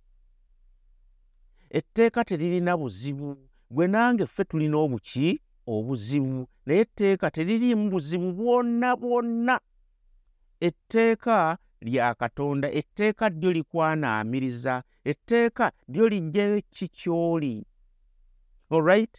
etteeka 1.70 2.24
teririna 2.24 2.76
buzibu 2.76 3.28
gwe 3.70 3.86
nange 3.86 4.26
ffe 4.26 4.44
tulina 4.44 4.76
obuki 4.84 5.40
obuzibu 5.66 6.46
naye 6.66 6.80
etteeka 6.80 7.30
teririimu 7.30 7.90
buzibu 7.90 8.32
bwonna 8.32 8.96
bwonna. 8.96 9.60
Etteeka 10.60 11.58
lya 11.80 12.14
katonda 12.14 12.68
etteeka 12.80 13.30
ddyo 13.30 13.50
likwanaamiriza 13.52 14.82
etteeka 15.04 15.72
ddyo 15.88 16.08
lijjayo 16.08 16.62
kikyoli 16.74 17.66
olright 18.70 19.14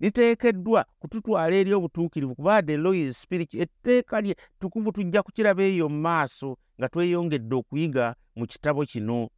liteekeddwa 0.00 0.86
kututwala 0.98 1.56
eri 1.56 1.74
obutuukirivu 1.74 2.34
kuba 2.34 2.62
the 2.62 2.76
law 2.76 2.94
is 2.94 3.22
spirit 3.22 3.54
etteeka 3.54 4.20
lye 4.20 4.36
tukuvu 4.58 4.92
tujja 4.92 5.22
kukiraba 5.22 5.62
eyo 5.62 5.88
mu 5.88 6.00
maaso 6.00 6.58
nga 6.78 6.88
tweyongedde 6.88 7.54
okuyiga 7.56 8.14
mu 8.36 8.46
kitabo 8.46 8.84
kino. 8.84 9.28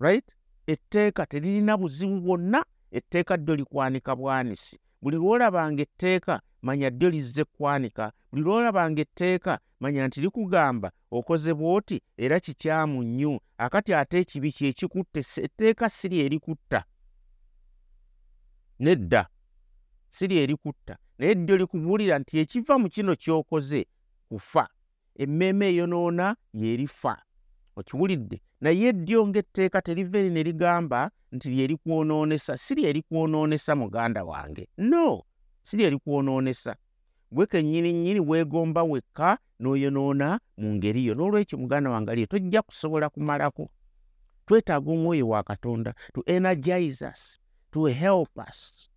Right? 0.00 0.24
Etteeka 0.66 1.26
teririna 1.26 1.76
buzibu 1.76 2.20
bwonna 2.20 2.64
etteeka 2.90 3.36
ddyo 3.36 3.54
likwanika 3.56 4.16
bwanisi. 4.16 4.78
Buli 5.02 5.16
lwolabanga 5.16 5.82
etteeka 5.82 6.40
manya 6.62 6.90
ddyo 6.90 7.10
lizze 7.10 7.44
kwanika 7.44 8.12
buli 8.30 8.42
lwolabanga 8.42 9.00
etteeka 9.02 9.58
manya 9.80 10.06
nti 10.06 10.20
likugamba 10.20 10.92
okoze 11.10 11.54
bw'oti 11.54 12.02
era 12.16 12.40
kikyamu 12.40 13.02
nnyo. 13.02 13.40
Akati 13.58 13.94
ate 13.94 14.18
ekibi 14.18 14.52
kyekikutte 14.52 15.20
etteeka 15.42 15.88
siri 15.88 16.20
erikutta. 16.20 16.84
Nedda 18.78 19.28
siri 20.12 20.38
erikutta. 20.38 20.96
Naye 21.18 21.34
ddyo 21.34 21.56
likubuulira 21.56 22.18
nti 22.18 22.38
ekiva 22.38 22.78
mu 22.78 22.88
kino 22.88 23.16
ky'okoze? 23.16 23.86
Kufa. 24.28 24.68
Emmeeme 25.16 25.66
eyonoona 25.68 26.36
yeerifa 26.54 27.22
okiwulidde? 27.76 28.42
Naye 28.60 28.92
ddyo 28.92 29.26
ng'etteeka 29.28 29.82
teriva 29.82 30.18
eri 30.18 30.30
ne 30.30 30.42
ligamba 30.42 31.10
nti 31.32 31.50
lyerikwonoonesa? 31.50 32.56
Si 32.56 32.74
lyerikwonoonesa 32.74 33.76
muganda 33.76 34.24
wange. 34.24 34.68
No 34.78 35.22
si 35.62 35.76
lyerikwonoonesa 35.76 36.76
gwe 37.30 37.46
kennyini 37.46 37.92
nnyini 37.92 38.20
weegomba 38.20 38.82
wekka 38.82 39.38
n'oyonoona 39.60 40.40
mu 40.56 40.74
ngeri 40.74 41.06
yo. 41.06 41.14
N'olwekyo 41.14 41.58
muganda 41.58 41.90
wange 41.90 42.10
aliyo 42.10 42.26
tojja 42.26 42.62
kusobola 42.62 43.08
kumalako. 43.08 43.70
Twetaaga 44.46 44.90
omwoyo 44.90 45.28
wa 45.28 45.42
katonda. 45.42 45.94
To 46.14 46.22
energize 46.26 47.06
us. 47.06 47.38
To 47.70 47.84
help 47.86 48.28
us 48.48 48.91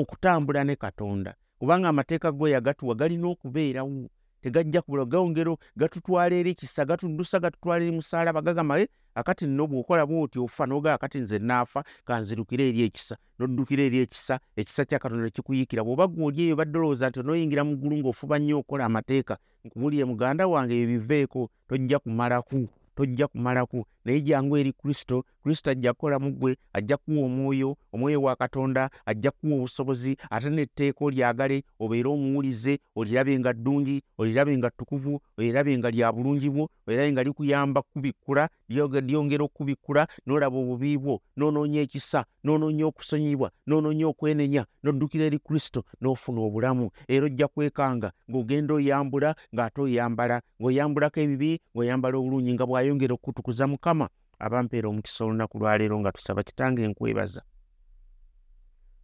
okutambula 0.00 0.64
ne 0.64 0.76
katonda. 0.76 1.34
Kubanga 1.58 1.88
amateeka 1.88 2.32
go 2.32 2.48
yagatuwa 2.48 2.94
galina 2.94 3.28
okubeerawo. 3.28 4.08
Tegajja 4.40 4.82
kubula 4.82 5.04
gawongero 5.04 5.58
gatutwala 5.76 6.34
eri 6.34 6.54
kisa 6.54 6.84
gatuddusa 6.84 7.40
gatutwala 7.40 7.84
eri 7.84 7.92
musaalaba 7.92 8.42
gagamba 8.42 8.80
e 8.80 8.88
akati 9.14 9.46
nno 9.46 9.66
bw'okola 9.66 10.06
bw'oti 10.06 10.38
ofa 10.38 10.66
n'ogaa 10.66 10.94
akati 10.94 11.18
nze 11.20 11.38
naafa 11.38 11.82
kanzirukire 12.06 12.68
eri 12.68 12.82
ekisa. 12.82 13.16
N'oddukira 13.38 13.82
eri 13.82 13.98
ekisa 13.98 14.38
ekisa 14.56 14.84
kya 14.84 14.98
katonda 14.98 15.30
kikuyiikira 15.30 15.82
bw'oba 15.82 16.06
gw'oli 16.06 16.42
eyo 16.46 16.56
badde 16.56 16.78
olowooza 16.78 17.08
nti 17.08 17.20
onooyingira 17.20 17.64
mu 17.66 17.74
ggulu 17.76 17.96
ng'ofuba 17.98 18.38
nnyo 18.38 18.58
okola 18.62 18.84
amateeka 18.86 19.38
nkubulire 19.64 20.04
muganda 20.04 20.46
wange 20.46 20.74
ebyo 20.82 21.00
biveeko 21.02 21.50
tojja 21.68 21.98
kumalaku 21.98 22.68
tojja 22.94 23.26
kumalaku 23.26 23.86
naye 24.08 24.20
jangu 24.20 24.56
eri 24.56 24.72
kristo 24.72 25.24
kristo 25.42 25.70
ajja 25.70 25.92
kukola 25.92 26.18
mu 26.18 26.30
ggwe 26.32 26.56
ajja 26.72 26.96
kuwa 26.96 27.26
omwoyo 27.26 27.76
omwoyo 27.92 28.22
wa 28.22 28.36
katonda 28.36 28.90
ajja 29.06 29.30
kuwa 29.30 29.56
obusobozi 29.56 30.16
ate 30.30 30.48
n'etteeka 30.50 31.04
olyagale 31.04 31.62
obeere 31.80 32.08
omuwulize 32.08 32.78
olirabe 32.96 33.38
nga 33.38 33.52
ddungi 33.52 34.02
olirabe 34.18 34.58
nga 34.58 34.70
ttukuvu 34.70 35.20
olirabe 35.38 35.78
nga 35.78 35.90
lya 35.90 36.12
bulungi 36.12 36.48
bwo 36.50 36.70
olirabe 36.86 37.12
nga 37.12 37.22
likuyamba 37.22 37.82
kubikkula 37.82 38.48
lyongera 38.68 39.44
okubikkula 39.44 40.02
n'olaba 40.26 40.56
obubi 40.56 40.98
bwo 40.98 41.20
n'onoonya 41.36 41.80
ekisa 41.84 42.20
n'onoonya 42.44 42.84
okusonyibwa 42.90 43.48
n'onoonya 43.66 44.06
okwenenya 44.12 44.62
n'oddukira 44.82 45.24
eri 45.28 45.38
kristo 45.38 45.80
n'ofuna 46.00 46.40
obulamu. 46.46 46.90
Era 47.08 47.26
ojja 47.26 47.48
kwekanga 47.48 48.08
ng'ogenda 48.30 48.72
oyambula 48.74 49.30
ng'ate 49.54 49.80
oyambala 49.80 50.36
ng'oyambulako 50.60 51.18
ebibi 51.24 51.60
ng'oyambala 51.74 52.14
obulungi 52.18 52.52
nga 52.54 52.64
bw'ayongera 52.68 53.14
okutukuza 53.14 53.64
mukama 53.72 53.97
abampeera 54.44 54.86
omukisa 54.88 55.24
olunaku 55.24 55.54
lwaleero 55.58 55.96
nga 56.00 56.12
tusaba 56.12 56.42
kitange 56.48 56.80
enkwebaza 56.86 57.42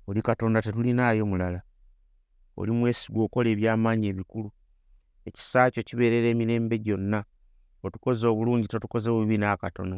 oli 0.07 0.22
katonda 0.22 0.62
tetulinaayo 0.62 1.26
mulala. 1.26 1.62
Oli 2.57 2.72
mwesigwa 2.72 3.24
okola 3.24 3.48
ebyamaanyi 3.54 4.07
ebikulu. 4.12 4.50
Ekisa 5.28 5.70
kyo 5.72 5.83
kibeerera 5.88 6.28
emirembe 6.28 6.76
gyonna. 6.85 7.24
Otukoze 7.85 8.26
obulungi 8.26 8.68
totukoze 8.68 9.09
bubi 9.11 9.37
n'akatono. 9.38 9.96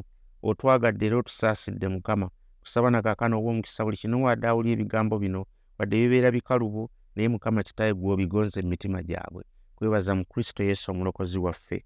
Otwagadde 0.48 1.06
era 1.06 1.16
otusaasidde 1.18 1.87
mukama. 1.88 2.26
Kusaba 2.62 2.90
nakaakano 2.90 3.38
oba 3.38 3.50
omukisa 3.50 3.85
buli 3.85 3.96
kino 3.96 4.22
wadde 4.22 4.46
awuli 4.48 4.72
ebigambo 4.72 5.18
bino 5.18 5.40
wadde 5.78 5.94
bibeera 5.96 6.30
bikalubo 6.30 6.90
naye 7.14 7.28
mukama 7.28 7.62
kitaye 7.66 7.92
gw'obigonza 7.94 8.61
emitima 8.61 9.02
gyabwe. 9.02 9.42
Kwebaza 9.76 10.14
mu 10.14 10.24
kristo 10.24 10.62
yesu 10.64 10.90
omulokozi 10.90 11.38
waffe 11.38 11.85